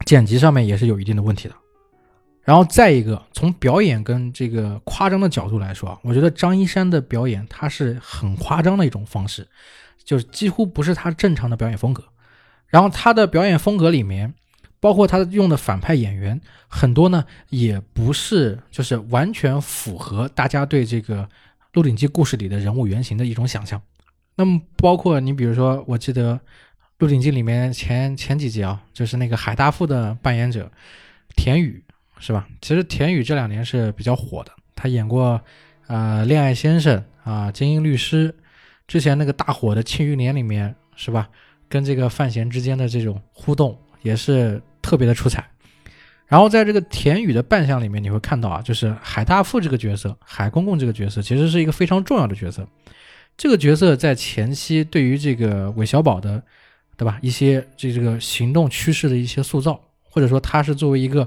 [0.06, 1.56] 剪辑上面也是有一定的问题的，
[2.50, 9.48] 然后再一个从表演跟这个夸张的角度来说啊，我觉得张一山的表演他是很夸张的一种方式，
[10.04, 12.04] 就是几乎不是他正常的表演风格。
[12.70, 14.34] 然后他的表演风格里面，
[14.80, 21.22] 包括他用的反派演员很多呢，也不是就是完全符合大家对这个
[21.74, 23.80] 《鹿鼎记》故事里的人物原型的一种想象。
[24.38, 26.34] 那么包括你比如说，我记得。
[27.02, 30.70] 《鹿鼎记》里面前前几集啊，就是那个海大富的扮演者
[31.38, 31.82] 田雨，
[32.20, 32.48] 是吧？
[32.62, 35.42] 其实田宇这两年是比较火的，他演过
[35.88, 38.30] 呃《恋爱先生》啊，《精英律师》，
[38.88, 41.30] 之前那个大火的《庆余年》里面，是吧？
[41.68, 45.50] 跟这个范闲之间的这种互动也是特别的出彩。
[46.28, 52.68] 然后在这个田宇的扮相里面，你会看到啊，就是海大富这个角色，海公公这个角色，其实是一个非常重要的角色。
[53.38, 56.44] 这个角色在前期对于这个韦小宝的。
[57.00, 57.18] 对吧？
[57.22, 61.26] 一些这这个行动趋势的一些塑造，或者说他是作为一个，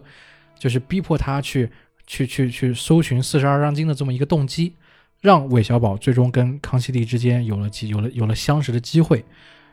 [0.62, 1.68] 就是逼迫他去
[2.06, 4.72] 去去去搜寻四十二章经的这么一个动机，
[5.20, 9.24] 让韦小宝最终跟康熙帝之间有了机有了有了相识的机会，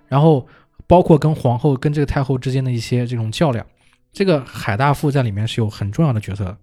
[0.08, 0.47] 然后
[0.88, 3.63] 包括跟皇后跟这个太后之间的一些这种较量，
[4.12, 6.58] 这个海大富在里面是有很重要的角色。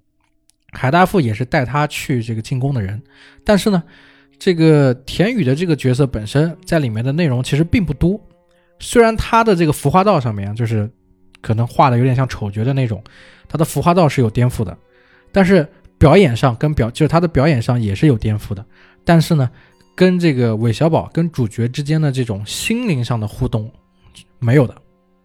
[0.73, 3.01] 海大富也是带他去这个进宫的人，
[3.45, 3.81] 但是呢，
[4.41, 8.21] 这个田宇的这个角色本身在里面的内容其实并不多。
[8.81, 10.91] 虽然他的这个服化道上面就是
[11.47, 13.01] 可能画的有点像丑角的那种，
[13.47, 14.77] 他的服化道是有颠覆的，
[15.31, 15.65] 但是
[15.97, 18.67] 表演上跟表就是他的表演上也是有颠覆的。
[19.05, 19.49] 但是呢，
[19.95, 23.71] 跟这个韦小宝跟主角之间的这种心灵上的互动
[24.41, 24.75] 没有的，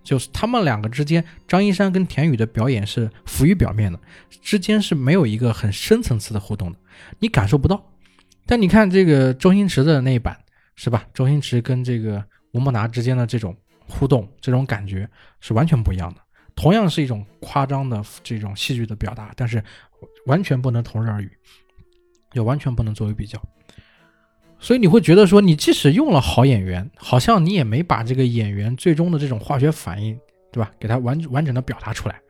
[0.03, 3.99] 就是他们两个之间，张一山跟田雨的表演是浮于表面的，
[4.43, 6.77] 之间是没有一个很深层次的互动的，
[7.17, 7.83] 你感受不到。
[8.45, 10.37] 但你看这个周星驰的那一版，
[10.75, 11.03] 是吧？
[11.15, 12.23] 周星驰跟这个。
[12.53, 13.55] 吴孟达之间的这种
[13.91, 15.07] 互动，这种感觉
[15.41, 16.21] 是完全不一样的。
[16.55, 19.63] 同样是一种夸张的这种戏剧的表达，但是
[20.25, 21.31] 完全不能同日而语，
[22.33, 23.41] 也完全不能作为比较。
[24.59, 30.17] 所以你会觉得说，你即使用了好演员，好像你也没把这个演员最终的这种化学反应，
[30.51, 30.71] 对吧？
[30.79, 32.21] 给他完完整的表达出来，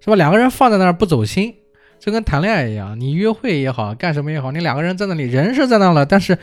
[0.00, 0.16] 是吧？
[0.16, 1.54] 两个人放在那儿不走心，
[1.98, 6.36] 就跟谈恋爱一样，你约会也好，干什么也好，你两个人在那里，人是在那了，但是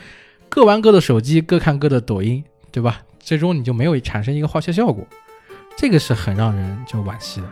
[0.48, 3.02] 各玩各的手机，各看各的抖音，对吧？
[3.20, 5.06] 最终你就没有产生一个化学效果，
[5.76, 7.48] 这个是很让人就惋惜的。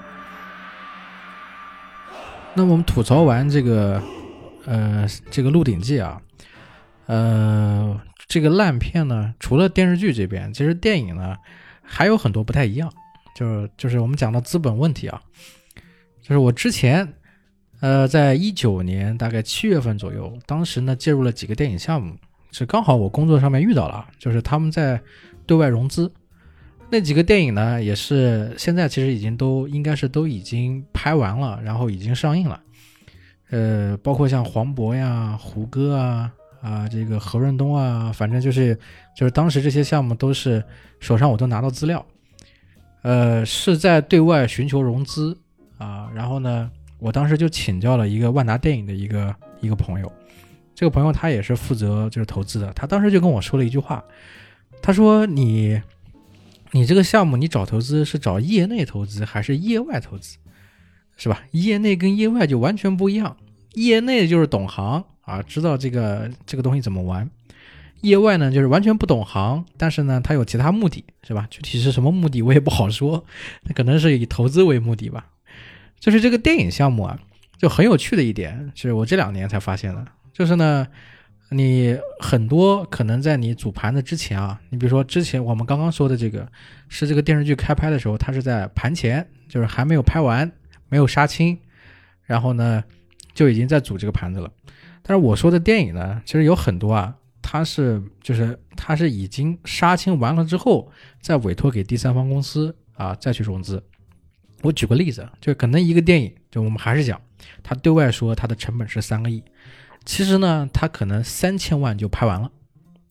[2.55, 4.02] 那我们吐槽完这个，
[4.64, 6.20] 呃，这个《鹿鼎记》啊，
[7.07, 11.37] 呃，这个烂片呢，除了电视剧这边，其实电影呢
[11.83, 12.92] 还有很多不太一样。
[13.35, 15.20] 就是就是我们讲到资本问题啊，
[16.22, 17.12] 就是我之前，
[17.81, 22.16] 呃，在一九年大概七月份左右，当时呢介入了几个电影项目，
[22.57, 25.01] 是刚好我工作上面遇到了，就是他们在。
[25.49, 26.11] 对外融资，
[26.90, 32.61] 那几个电影呢，也是现在其实已经都应该是都已经拍完了，然后已经上映了。
[33.51, 38.75] 呃，包括像黄渤呀、胡歌啊、啊这个何润东啊，反正就是
[39.16, 40.61] 就是当时这些项目都是
[40.99, 42.05] 手上我都拿到资料，
[43.03, 45.38] 呃，是在对外寻求融资
[45.79, 46.11] 啊。
[46.12, 50.12] 然后呢，我当时就请教了一个万达电影的一个一个朋友，
[50.76, 54.04] 这个朋友他也是负责就是投资的，他当时就跟我说了一句话。
[54.82, 55.80] 他说：“你
[56.72, 60.36] 你这个项目你找投资是找业内投资还是业外投资，
[61.16, 61.42] 是吧？
[61.52, 63.38] 业内跟业外就完全不一样。
[63.72, 67.26] 业内就是懂行啊，知道这个这个东西怎么玩；
[68.02, 71.48] 业外呢就是完全不懂行，但是呢他有其他目的，是吧？
[71.50, 73.24] 具体是什么目的我也不好说，
[73.62, 75.26] 那可能是以投资为目的吧。
[75.98, 77.18] 就是这个电影项目啊，
[77.56, 80.06] 就很有趣的一点，是我这两年才发现的，
[80.37, 80.87] 就是呢。
[81.51, 86.44] 你很多可能在你组盘子之前啊，你比如说之前我们刚刚说的这个，
[86.88, 90.51] 是这个电视剧开拍的时候，它是在盘前，就是还没有拍完，
[90.88, 91.57] 没有杀青，
[92.25, 92.83] 然后呢
[93.33, 94.51] 就已经在组这个盘子了。
[95.05, 103.81] 但是我说的电影呢，其实有很多啊，它是就是它是已经杀青完了之后，再委托给第三方公司啊再去融资。
[104.62, 107.20] 我举个例子，就可能一个电影，就我们还是讲，
[107.62, 109.44] 它对外说它的成本是三个亿。
[110.07, 112.51] 其实呢，他可能三千万就拍完了，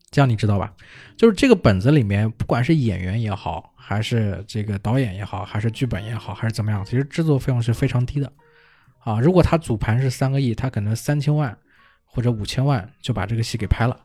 [0.10, 0.74] 这样你知道吧？
[1.18, 8.32] 就是这个本子里面，不管是演员也好，还是这个导演也好，还是剧本也好，还是怎么样，其实制作费用是非常低的
[9.00, 9.20] 啊。
[9.20, 11.56] 如果他组盘是三个亿，他可能三千万
[12.06, 14.00] 或者五千万就把这个戏给拍了。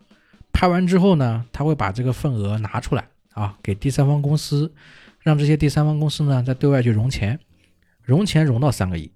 [0.52, 4.74] 拍完之后呢，他会把这个份额拿出来啊，给第三方公司，
[5.20, 7.38] 让这些第三方公司呢再对外去融钱，
[8.02, 9.12] 融钱融到三个亿，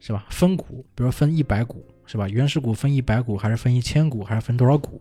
[0.00, 0.24] 是吧？
[0.30, 1.86] 分股，比如分一百股。
[2.08, 2.26] 是吧？
[2.26, 5.00] 原始股分一百股，还是分一千股，还是分多少股？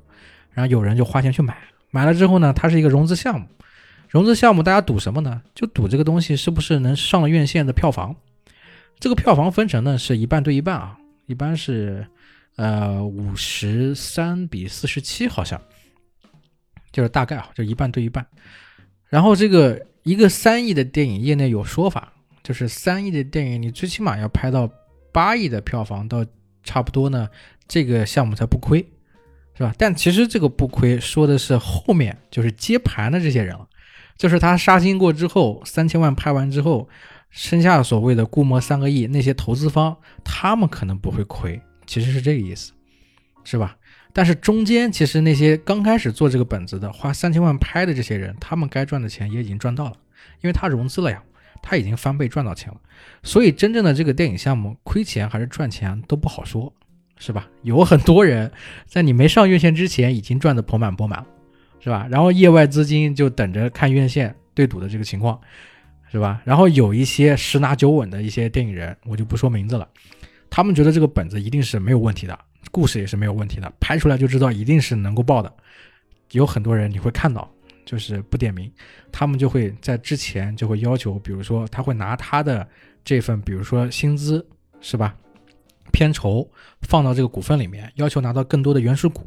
[0.52, 1.58] 然后有人就花钱去买，
[1.90, 3.48] 买了之后呢，它是一个融资项目。
[4.10, 5.42] 融资项目大家赌什么呢？
[5.56, 8.14] 就赌这个东西是不是能上了院线的票房。
[9.00, 12.06] 这个票房分成呢是一半对一半啊，一般是
[12.58, 15.62] 呃五十三比四十七，好像
[16.92, 18.28] 就是大概啊，就一半对一半。
[19.08, 22.12] 然后这个一个三亿的电影，业内有说法，
[22.44, 24.70] 就是三亿的电影，你最起码要拍到
[25.14, 26.26] 八亿的票房到。
[26.68, 27.30] 差不多呢，
[27.68, 28.86] 这个项目才不亏，
[29.56, 29.74] 是吧？
[29.78, 33.66] 但其实这个不亏说的是后面就是接盘的这些人了，
[34.18, 36.90] 就是他杀青过之后，三千万拍完之后，
[37.30, 42.74] 剩下所谓的估摸三个亿，那些投资方他们可能不会亏，其实是这个意思，
[43.46, 43.78] 是吧？
[44.14, 49.94] 但是中间其实那些刚开始做这个本子的，花三千万拍的这些人，他们该赚的钱也已经赚到了，
[50.42, 51.24] 因为他融资了呀。
[51.62, 52.80] 他已经翻倍赚到钱了，
[53.24, 56.72] 所以真正的这个电影项目亏钱还是赚钱都不好说，
[57.18, 57.48] 是吧？
[57.64, 58.52] 有很多人
[58.86, 61.28] 在你没上院线之前已经赚得盆满钵满了，
[61.80, 62.08] 是吧？
[62.10, 65.40] 然后业外资金就等着看院线对赌的这个情况，
[66.12, 66.42] 是吧？
[66.46, 69.88] 然后有一些十拿九稳的一些电影人，我就不说名字了，
[70.50, 72.38] 他们觉得这个本子一定是没有问题的，
[72.72, 75.52] 故事也是没有问题的，拍出来就知道一定是能够爆的。
[76.32, 77.50] 有很多人你会看到。
[77.88, 78.70] 就是不点名，
[79.14, 82.68] 他们就会在之前就会要求，比如说他会拿他的
[83.06, 84.46] 这份，比如说薪资
[84.82, 85.16] 是吧，
[85.94, 86.46] 片酬
[86.82, 89.26] 放到这个股份里面，要求拿到更多的原始股，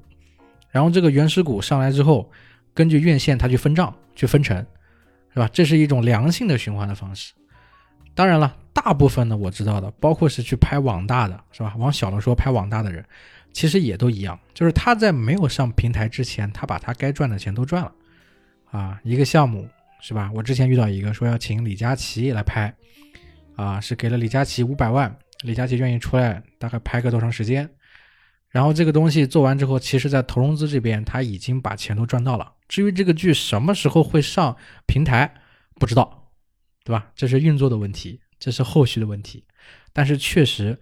[0.70, 2.30] 然后这个原始股上来之后，
[2.74, 4.58] 根据院线他去分账去分成，
[5.32, 5.48] 是吧？
[5.50, 7.32] 这是一种良性的循环的方式。
[8.14, 11.74] 当然了，大部分呢我知道的，包括是去拍网大的，是吧？
[11.78, 13.02] 往小了说拍网大的人，
[13.54, 17.90] 其实也都一样，就是他在没有上平台之前，他把他该赚的钱都赚了。
[18.70, 19.68] 啊，一个项目
[20.00, 20.30] 是吧？
[20.34, 22.74] 我之前遇到一个说要请李佳琦来拍，
[23.56, 27.68] 啊，是给了李佳琦五百万，李佳琦愿意出来，大概拍个多长时间？
[28.48, 32.52] 然后这个东西做完之后，其实在投融资这边他已经把钱都赚到了。
[32.66, 34.56] 至于这个剧什么时候会上
[34.86, 35.34] 平台，
[35.74, 36.32] 不知道，
[36.84, 37.10] 对吧？
[37.14, 39.44] 这是运作的问题，这是后续的问题。
[39.92, 40.80] 但是确实，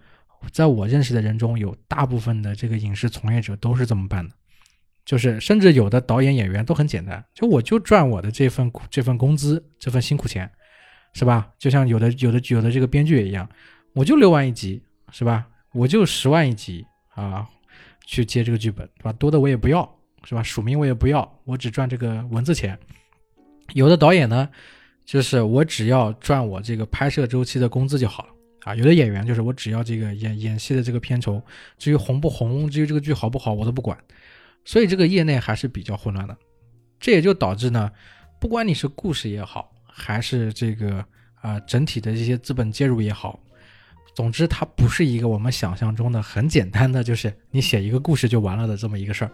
[0.51, 4.35] 在我认识的人中有大部分的这个影视从业者都是这么办的。
[5.09, 10.47] 就是，甚至有的导演演员都很简单，就我就赚我的这份这份工资，这份辛苦钱，
[11.13, 11.51] 是吧？
[11.57, 13.49] 就像有的有的有的这个编剧也一样，
[13.93, 14.79] 我就六万一集，
[15.11, 15.47] 是吧？
[15.73, 17.43] 我就十万一集啊，
[18.05, 19.11] 去接这个剧本，是吧？
[19.13, 19.81] 多的我也不要，
[20.25, 20.43] 是吧？
[20.43, 22.77] 署名我也不要，我只赚这个文字钱。
[23.73, 24.47] 有的导演呢，
[25.05, 28.29] 就是我只要赚我这个拍摄周期的工资就好了
[28.61, 28.75] 啊。
[28.75, 31.41] 有的演员就是我只要这个演演戏的这个片酬，
[31.79, 33.97] 至于红不红，至于这个剧好不好，我都不管。
[34.69, 36.37] 所以这个业内还是比较混乱的，
[36.99, 37.91] 这也就导致呢，
[38.39, 41.03] 不管你是故事也好，还是这个
[41.41, 43.39] 啊整体的这些资本介入也好，
[44.13, 49.31] 总之它不是一个我们想象中的很简单的，就是你写一个故事就完了的这么一个事儿，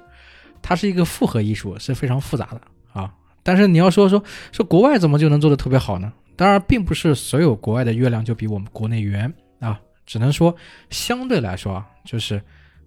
[0.62, 2.62] 它是一个复合艺术，是非常复杂的
[2.93, 3.13] 啊。
[3.43, 6.13] 但是你要说说说国外怎么就能做得特别好呢？
[6.38, 9.29] 当然，并不是所有国外的月亮就比我们国内圆
[9.60, 10.56] 啊，只能说
[10.90, 12.42] 相对来说啊，就是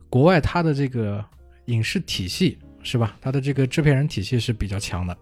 [0.08, 1.22] 国外它的这个。
[1.68, 3.16] 影视体系是吧？
[3.20, 5.16] 它的这个制片人体系是比较强的，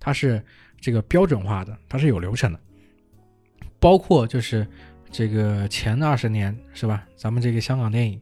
[0.00, 0.42] 它是
[0.80, 2.58] 这个标准化的，它是有流程的。
[3.78, 4.66] 包括就是
[5.10, 7.06] 这个前二十年是吧？
[7.16, 8.20] 咱们这个香港电影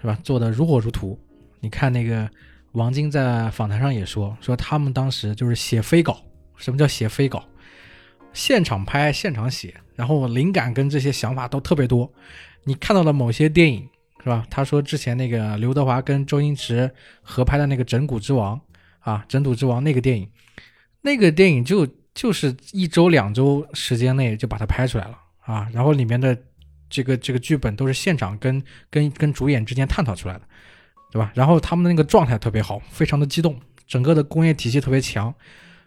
[0.00, 0.18] 是吧？
[0.22, 1.18] 做的如火如荼。
[1.60, 2.28] 你看那个
[2.72, 6.20] 王晶在访谈上也说，说他们当时就是写飞稿。
[6.56, 7.44] 什么叫写飞稿？
[8.32, 12.12] 现场拍、现场写，然后灵感跟这些想法都特别多。
[12.64, 13.88] 你看到了某些电影
[14.22, 14.46] 是吧？
[14.48, 16.90] 他说之前那个刘德华跟周星驰
[17.22, 18.56] 合拍的那个《整蛊之王》
[19.00, 20.28] 啊，《整蛊之王》那个电影，
[21.00, 26.36] 那个电影就就是一周两周时间内就把它拍出来了啊，然后里面的
[26.88, 30.42] 这个这个剧本都是现场跟跟跟主演之间探讨出来的，
[31.10, 31.32] 对吧？
[31.34, 35.34] 然后他们的那个状态特别好，非常的激动，整个的工业体系特别强，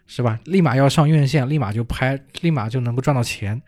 [0.06, 0.38] 是吧？
[0.44, 3.62] 立马要上院线，立马就拍，立马就能够赚到钱。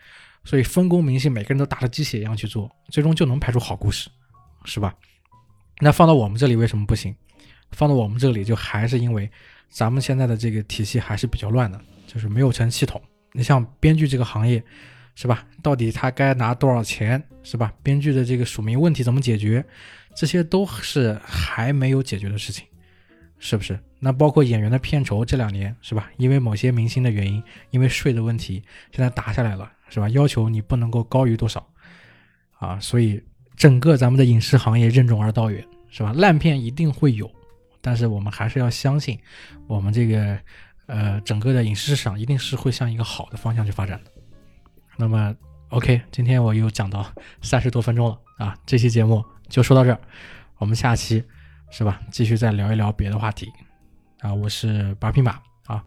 [0.44, 4.08] 所以分工明细，每个人都打了鸡血一样去做，最终就能拍出好故事，
[4.68, 4.94] 是吧？
[5.80, 7.14] 那放到我们这里为什么不行？
[7.72, 9.28] 放到我们这里就还是因为
[9.70, 13.00] 咱们现在的这个体系还是比较乱的，就是没有成系统。
[13.32, 14.62] 你像编剧这个行业，
[15.14, 15.46] 是吧？
[15.62, 17.72] 到底他该拿多少钱，是吧？
[17.82, 19.64] 编剧的这个署名问题怎么解决，
[20.14, 22.66] 这些都是还没有解决的事情，
[23.38, 23.78] 是不是？
[23.98, 26.10] 那包括演员的片酬，这两年是吧？
[26.18, 28.62] 因为某些明星的原因，因为税的问题，
[28.92, 29.72] 现在打下来了。
[29.90, 30.06] 是吧？
[30.10, 31.66] 要求你不能够高于多少
[32.58, 32.78] 啊？
[32.78, 33.18] 所以
[33.58, 36.12] 整个咱们的影视行业任重而道远，是吧？
[36.14, 37.28] 烂片一定会有，
[37.80, 39.18] 但是我们还是要相信，
[39.66, 40.38] 我们这个
[40.86, 44.10] 呃整个的影视市场一定是会向一个好的方向去发展的。
[44.96, 45.34] 那么
[45.70, 47.04] ，OK，今天我又讲到
[47.42, 48.56] 三十多分钟了啊！
[48.64, 50.00] 这期节目就说到这儿，
[50.58, 51.22] 我们下期
[51.70, 52.00] 是吧？
[52.12, 53.52] 继续再聊一聊别的话题
[54.20, 54.32] 啊！
[54.32, 55.84] 我是八匹马啊，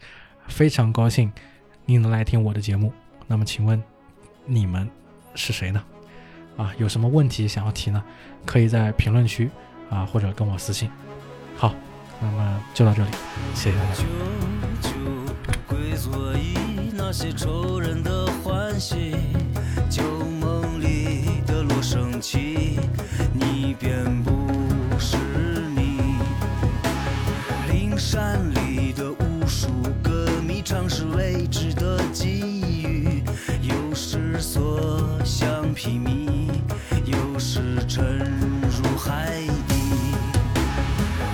[0.48, 1.32] 非常高兴
[1.86, 2.92] 你能来听我的节目。
[3.28, 3.82] 那么，请问？
[4.46, 4.90] 你们
[5.36, 5.82] 是谁呢？
[6.58, 8.04] 啊，有什么问题想要提呢？
[8.46, 9.50] 可以在评论区
[9.90, 10.90] 啊，或者跟我私信。
[11.56, 11.74] 好，
[12.20, 13.10] 那么就到这里，
[13.56, 14.04] 谢谢大家。
[19.90, 20.04] 旧
[20.40, 22.80] 梦里的罗生起，
[23.34, 24.48] 你便不
[25.00, 25.18] 是
[25.76, 26.16] 你。
[27.72, 29.68] 灵山里的无数
[30.04, 33.22] 个谜，常是未知的记忆。
[34.40, 36.21] 所向披靡，
[37.44, 38.20] 是沉
[38.70, 39.74] 入海底。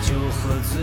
[0.02, 0.82] 酒喝醉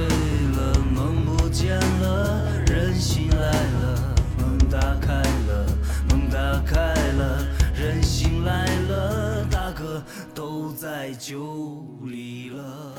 [0.54, 3.50] 了，梦不见了，人醒来
[3.80, 5.66] 了，梦打开了，
[6.10, 10.02] 梦打开了，人醒来了，大哥
[10.34, 12.93] 都在酒里了。